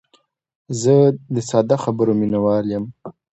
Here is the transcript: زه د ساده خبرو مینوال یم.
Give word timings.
زه 0.81 0.95
د 1.33 1.35
ساده 1.49 1.75
خبرو 1.83 2.11
مینوال 2.19 2.65
یم. 2.73 2.85